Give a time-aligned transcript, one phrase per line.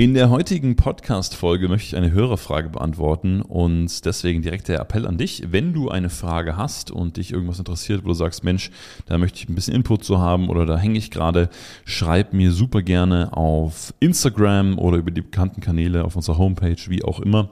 [0.00, 5.18] In der heutigen Podcast-Folge möchte ich eine Hörerfrage beantworten und deswegen direkt der Appell an
[5.18, 5.42] dich.
[5.50, 8.70] Wenn du eine Frage hast und dich irgendwas interessiert, wo du sagst, Mensch,
[9.04, 11.50] da möchte ich ein bisschen Input zu haben oder da hänge ich gerade,
[11.84, 17.04] schreib mir super gerne auf Instagram oder über die bekannten Kanäle auf unserer Homepage, wie
[17.04, 17.50] auch immer.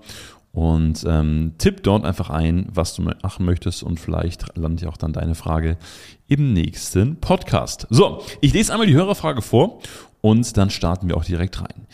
[0.51, 4.97] Und ähm, tipp dort einfach ein, was du machen möchtest und vielleicht landet ja auch
[4.97, 5.77] dann deine Frage
[6.29, 7.87] im nächsten Podcast.
[7.91, 9.83] So, ich lese einmal die Hörerfrage vor
[10.23, 11.87] und dann starten wir auch direkt rein.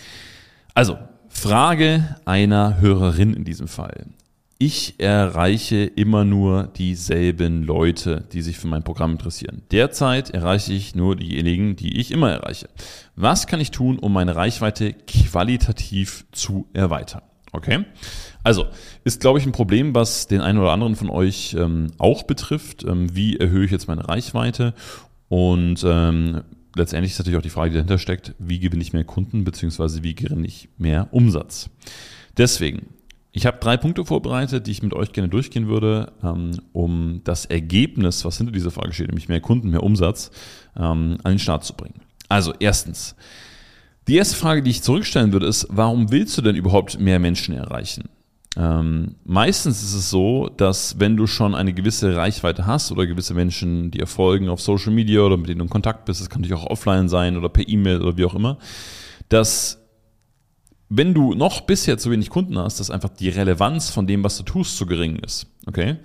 [0.77, 0.99] Also,
[1.29, 4.07] Frage einer Hörerin in diesem Fall.
[4.59, 9.63] Ich erreiche immer nur dieselben Leute, die sich für mein Programm interessieren.
[9.71, 12.69] Derzeit erreiche ich nur diejenigen, die ich immer erreiche.
[13.15, 17.23] Was kann ich tun, um meine Reichweite qualitativ zu erweitern?
[17.53, 17.85] Okay.
[18.43, 18.67] Also,
[19.05, 22.83] ist, glaube ich, ein Problem, was den einen oder anderen von euch ähm, auch betrifft.
[22.83, 24.75] Ähm, wie erhöhe ich jetzt meine Reichweite?
[25.29, 26.43] Und ähm,
[26.75, 30.03] letztendlich ist natürlich auch die Frage, die dahinter steckt, wie gewinne ich mehr Kunden, beziehungsweise
[30.03, 31.71] wie gewinne ich mehr Umsatz.
[32.37, 32.87] Deswegen,
[33.33, 37.47] ich habe drei Punkte vorbereitet, die ich mit euch gerne durchgehen würde, ähm, um das
[37.47, 40.31] Ergebnis, was hinter dieser Frage steht, nämlich mehr Kunden, mehr Umsatz,
[40.77, 42.01] ähm, an den Start zu bringen.
[42.29, 43.17] Also erstens,
[44.07, 47.55] die erste Frage, die ich zurückstellen würde, ist, warum willst du denn überhaupt mehr Menschen
[47.55, 48.09] erreichen?
[48.57, 53.35] Ähm, meistens ist es so, dass wenn du schon eine gewisse Reichweite hast oder gewisse
[53.35, 56.43] Menschen, die erfolgen auf Social Media oder mit denen du in Kontakt bist, das kann
[56.43, 58.59] natürlich auch offline sein oder per E-Mail oder wie auch immer,
[59.29, 59.81] dass
[60.89, 64.37] wenn du noch bisher zu wenig Kunden hast, dass einfach die Relevanz von dem, was
[64.37, 65.47] du tust, zu gering ist.
[65.67, 65.97] Okay?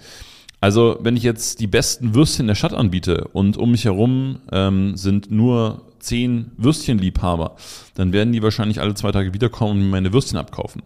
[0.62, 4.98] Also, wenn ich jetzt die besten Würstchen der Stadt anbiete und um mich herum ähm,
[4.98, 7.56] sind nur zehn Würstchenliebhaber,
[7.96, 10.82] dann werden die wahrscheinlich alle zwei Tage wiederkommen und mir meine Würstchen abkaufen.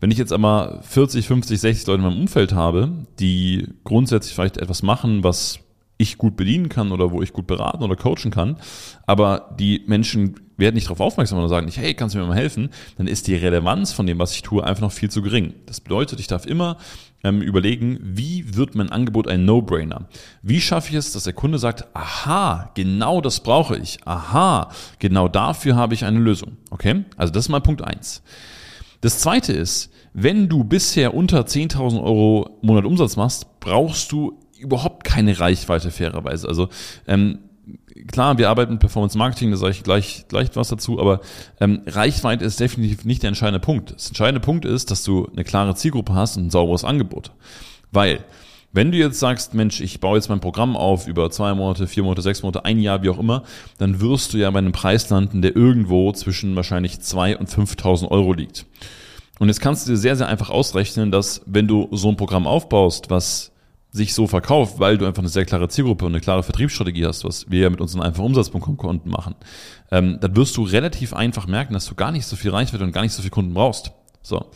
[0.00, 4.58] Wenn ich jetzt aber 40, 50, 60 Leute in meinem Umfeld habe, die grundsätzlich vielleicht
[4.58, 5.60] etwas machen, was
[5.96, 8.56] ich gut bedienen kann oder wo ich gut beraten oder coachen kann,
[9.06, 12.36] aber die Menschen werden nicht darauf aufmerksam oder sagen nicht, hey, kannst du mir mal
[12.36, 15.54] helfen, dann ist die Relevanz von dem, was ich tue, einfach noch viel zu gering.
[15.66, 16.78] Das bedeutet, ich darf immer
[17.24, 20.08] ähm, überlegen, wie wird mein Angebot ein No-Brainer?
[20.42, 25.28] Wie schaffe ich es, dass der Kunde sagt, aha, genau das brauche ich, aha, genau
[25.28, 26.56] dafür habe ich eine Lösung.
[26.70, 27.04] Okay?
[27.16, 28.22] Also das ist mal Punkt eins.
[29.00, 35.04] Das zweite ist, wenn du bisher unter 10.000 Euro Monat Umsatz machst, brauchst du überhaupt
[35.04, 36.48] keine Reichweite fairerweise.
[36.48, 36.68] Also
[37.06, 37.38] ähm,
[38.08, 41.20] klar, wir arbeiten mit Performance Marketing, da sage ich gleich, gleich was dazu, aber
[41.60, 43.92] ähm, Reichweite ist definitiv nicht der entscheidende Punkt.
[43.94, 47.32] Das entscheidende Punkt ist, dass du eine klare Zielgruppe hast und ein sauberes Angebot.
[47.92, 48.24] Weil,
[48.72, 52.02] wenn du jetzt sagst, Mensch, ich baue jetzt mein Programm auf über zwei Monate, vier
[52.02, 53.44] Monate, sechs Monate, ein Jahr, wie auch immer,
[53.78, 58.10] dann wirst du ja bei einem Preis landen, der irgendwo zwischen wahrscheinlich zwei und 5.000
[58.10, 58.66] Euro liegt.
[59.38, 62.46] Und jetzt kannst du dir sehr, sehr einfach ausrechnen, dass wenn du so ein Programm
[62.46, 63.52] aufbaust, was
[63.94, 67.22] sich so verkauft, weil du einfach eine sehr klare Zielgruppe und eine klare Vertriebsstrategie hast,
[67.22, 69.36] was wir ja mit unseren einfach Umsatz.com-Konten machen,
[69.92, 72.90] ähm, dann wirst du relativ einfach merken, dass du gar nicht so viel Reichweite und
[72.90, 73.92] gar nicht so viel Kunden brauchst.
[74.20, 74.50] So.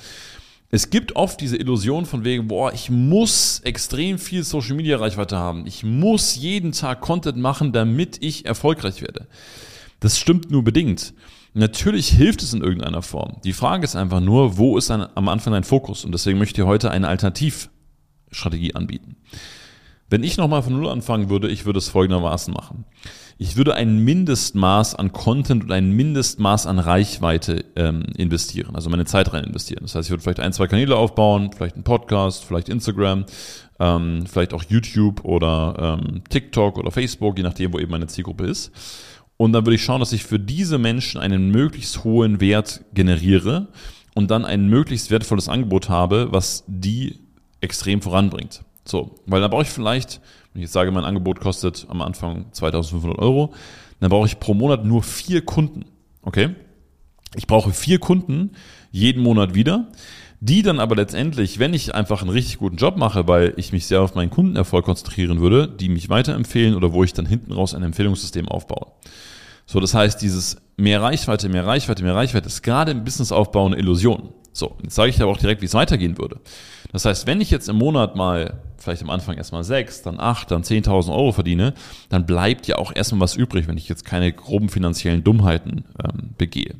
[0.70, 5.36] Es gibt oft diese Illusion von wegen, boah, ich muss extrem viel Social Media Reichweite
[5.36, 5.68] haben.
[5.68, 9.28] Ich muss jeden Tag Content machen, damit ich erfolgreich werde.
[10.00, 11.14] Das stimmt nur bedingt.
[11.54, 13.36] Natürlich hilft es in irgendeiner Form.
[13.44, 16.04] Die Frage ist einfach nur, wo ist ein, am Anfang dein Fokus?
[16.04, 17.70] Und deswegen möchte ich heute eine Alternativ
[18.30, 19.16] Strategie anbieten.
[20.10, 22.86] Wenn ich nochmal von Null anfangen würde, ich würde es folgendermaßen machen.
[23.36, 29.04] Ich würde ein Mindestmaß an Content und ein Mindestmaß an Reichweite ähm, investieren, also meine
[29.04, 29.82] Zeit rein investieren.
[29.82, 33.26] Das heißt, ich würde vielleicht ein, zwei Kanäle aufbauen, vielleicht einen Podcast, vielleicht Instagram,
[33.78, 38.46] ähm, vielleicht auch YouTube oder ähm, TikTok oder Facebook, je nachdem, wo eben meine Zielgruppe
[38.46, 38.72] ist.
[39.36, 43.68] Und dann würde ich schauen, dass ich für diese Menschen einen möglichst hohen Wert generiere
[44.14, 47.20] und dann ein möglichst wertvolles Angebot habe, was die
[47.60, 48.64] extrem voranbringt.
[48.84, 50.20] So, weil da brauche ich vielleicht,
[50.52, 53.52] wenn ich jetzt sage, mein Angebot kostet am Anfang 2500 Euro,
[54.00, 55.84] dann brauche ich pro Monat nur vier Kunden.
[56.22, 56.54] Okay?
[57.36, 58.52] Ich brauche vier Kunden
[58.90, 59.88] jeden Monat wieder,
[60.40, 63.86] die dann aber letztendlich, wenn ich einfach einen richtig guten Job mache, weil ich mich
[63.86, 67.74] sehr auf meinen Kundenerfolg konzentrieren würde, die mich weiterempfehlen oder wo ich dann hinten raus
[67.74, 68.92] ein Empfehlungssystem aufbaue.
[69.70, 73.76] So, das heißt, dieses mehr Reichweite, mehr Reichweite, mehr Reichweite ist gerade im Businessaufbau eine
[73.76, 74.30] Illusion.
[74.54, 76.40] So, jetzt sage ich aber auch direkt, wie es weitergehen würde.
[76.90, 80.50] Das heißt, wenn ich jetzt im Monat mal, vielleicht am Anfang erstmal sechs, dann acht,
[80.50, 81.74] dann 10.000 Euro verdiene,
[82.08, 86.30] dann bleibt ja auch erstmal was übrig, wenn ich jetzt keine groben finanziellen Dummheiten ähm,
[86.38, 86.76] begehe.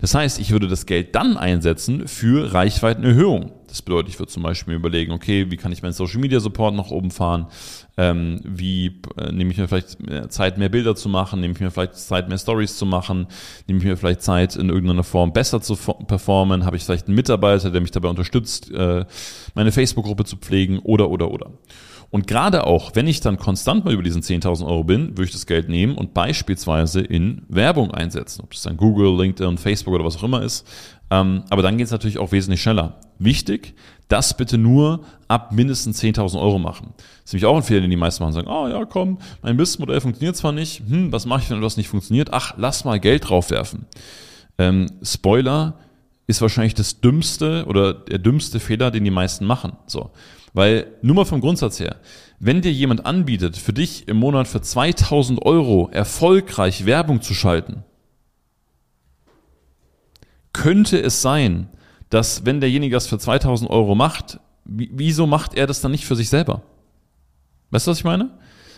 [0.00, 3.52] Das heißt, ich würde das Geld dann einsetzen für Reichweitenerhöhung.
[3.68, 6.76] Das bedeutet, ich würde zum Beispiel überlegen, okay, wie kann ich meinen Social Media Support
[6.76, 7.48] nach oben fahren?
[7.96, 9.98] Ähm, wie äh, nehme ich mir vielleicht
[10.28, 11.40] Zeit, mehr Bilder zu machen?
[11.40, 13.26] Nehme ich mir vielleicht Zeit, mehr Stories zu machen?
[13.66, 16.64] Nehme ich mir vielleicht Zeit, in irgendeiner Form besser zu performen?
[16.64, 19.04] Habe ich vielleicht einen Mitarbeiter, der mich dabei unterstützt, äh,
[19.54, 20.78] meine Facebook-Gruppe zu pflegen?
[20.78, 21.50] Oder, oder, oder.
[22.10, 25.32] Und gerade auch, wenn ich dann konstant mal über diesen 10.000 Euro bin, würde ich
[25.32, 28.42] das Geld nehmen und beispielsweise in Werbung einsetzen.
[28.42, 30.66] Ob das dann Google, LinkedIn, Facebook oder was auch immer ist.
[31.10, 33.00] Ähm, aber dann geht es natürlich auch wesentlich schneller.
[33.18, 33.74] Wichtig,
[34.08, 36.94] das bitte nur ab mindestens 10.000 Euro machen.
[36.96, 38.32] Das ist nämlich auch ein Fehler, den die meisten machen.
[38.34, 40.82] Sagen, oh ja, komm, mein Businessmodell funktioniert zwar nicht.
[40.88, 42.32] Hm, was mache ich, wenn etwas nicht funktioniert?
[42.32, 43.86] Ach, lass mal Geld draufwerfen.
[44.58, 45.78] Ähm, Spoiler
[46.26, 49.76] ist wahrscheinlich das dümmste oder der dümmste Fehler, den die meisten machen.
[49.86, 50.10] So.
[50.52, 51.96] Weil, nur mal vom Grundsatz her,
[52.38, 57.84] wenn dir jemand anbietet, für dich im Monat für 2000 Euro erfolgreich Werbung zu schalten,
[60.52, 61.68] könnte es sein,
[62.08, 66.16] dass wenn derjenige das für 2000 Euro macht, wieso macht er das dann nicht für
[66.16, 66.62] sich selber?
[67.70, 68.30] Weißt du, was ich meine?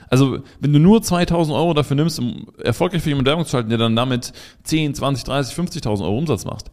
[0.08, 3.68] Also, wenn du nur 2000 Euro dafür nimmst, um erfolgreich für jemanden Werbung zu schalten,
[3.68, 4.32] der dann damit
[4.62, 6.70] 10, 20, 30, 50.000 Euro Umsatz macht,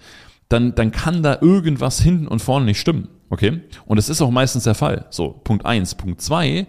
[0.54, 3.10] dann, dann kann da irgendwas hinten und vorne nicht stimmen.
[3.30, 3.62] Okay?
[3.86, 5.06] Und das ist auch meistens der Fall.
[5.10, 5.96] So, Punkt eins.
[5.96, 6.68] Punkt zwei.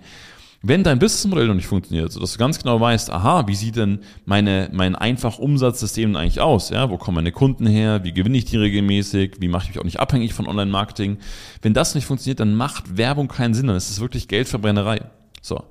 [0.66, 3.98] Wenn dein Businessmodell noch nicht funktioniert, sodass du ganz genau weißt, aha, wie sieht denn
[4.24, 6.70] meine, mein einfach Umsatzsystem eigentlich aus?
[6.70, 8.02] Ja, wo kommen meine Kunden her?
[8.02, 9.36] Wie gewinne ich die regelmäßig?
[9.40, 11.18] Wie mache ich mich auch nicht abhängig von Online-Marketing?
[11.60, 15.02] Wenn das nicht funktioniert, dann macht Werbung keinen Sinn, dann ist es wirklich Geldverbrennerei.
[15.42, 15.62] So.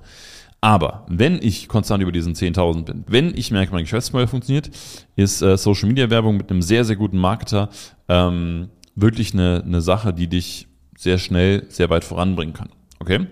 [0.64, 4.70] Aber wenn ich konstant über diesen 10.000 bin, wenn ich merke, mein Geschäftsmodell funktioniert,
[5.14, 7.68] ist äh, Social Media Werbung mit einem sehr, sehr guten Marketer
[8.08, 10.66] ähm, wirklich eine, eine Sache, die dich
[10.96, 12.70] sehr schnell, sehr weit voranbringen kann.
[12.98, 13.26] Okay?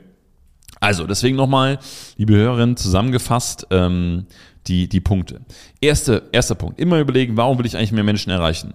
[0.78, 1.78] Also, deswegen nochmal,
[2.18, 4.26] liebe Hörerinnen, zusammengefasst ähm,
[4.66, 5.40] die, die Punkte.
[5.80, 8.74] Erste, erster Punkt, immer überlegen, warum will ich eigentlich mehr Menschen erreichen?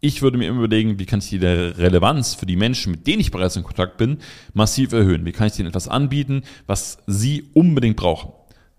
[0.00, 3.20] Ich würde mir immer überlegen, wie kann ich die Relevanz für die Menschen, mit denen
[3.20, 4.18] ich bereits in Kontakt bin,
[4.54, 5.24] massiv erhöhen.
[5.26, 8.32] Wie kann ich denen etwas anbieten, was sie unbedingt brauchen.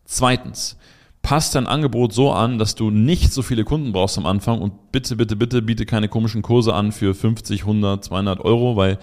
[0.05, 0.77] Zweitens,
[1.21, 4.91] passt dein Angebot so an, dass du nicht so viele Kunden brauchst am Anfang und
[4.91, 8.97] bitte, bitte, bitte biete keine komischen Kurse an für 50, 100, 200 Euro, weil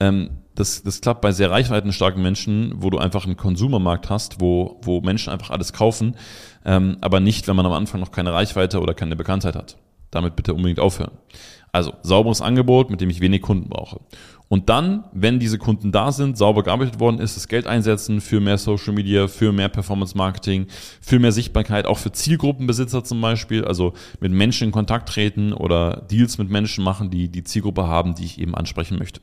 [0.00, 4.78] ähm, das, das klappt bei sehr reichweitenstarken Menschen, wo du einfach einen Konsumermarkt hast, wo,
[4.82, 6.16] wo Menschen einfach alles kaufen,
[6.64, 9.76] ähm, aber nicht, wenn man am Anfang noch keine Reichweite oder keine Bekanntheit hat.
[10.14, 11.12] Damit bitte unbedingt aufhören.
[11.72, 14.00] Also sauberes Angebot, mit dem ich wenig Kunden brauche.
[14.48, 18.40] Und dann, wenn diese Kunden da sind, sauber gearbeitet worden ist, das Geld einsetzen für
[18.40, 20.66] mehr Social Media, für mehr Performance Marketing,
[21.00, 26.06] für mehr Sichtbarkeit, auch für Zielgruppenbesitzer zum Beispiel, also mit Menschen in Kontakt treten oder
[26.10, 29.20] Deals mit Menschen machen, die die Zielgruppe haben, die ich eben ansprechen möchte.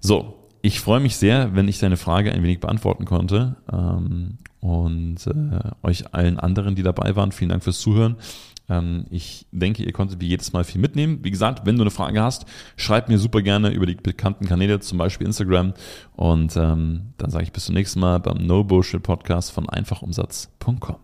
[0.00, 3.56] So, ich freue mich sehr, wenn ich deine Frage ein wenig beantworten konnte.
[3.70, 8.16] Ähm, und äh, euch allen anderen, die dabei waren, vielen Dank fürs Zuhören.
[8.68, 11.20] Ähm, ich denke, ihr konntet wie jedes Mal viel mitnehmen.
[11.22, 12.46] Wie gesagt, wenn du eine Frage hast,
[12.76, 15.74] schreib mir super gerne über die bekannten Kanäle, zum Beispiel Instagram.
[16.16, 21.03] Und ähm, dann sage ich bis zum nächsten Mal beim No Bullshit Podcast von einfachumsatz.com.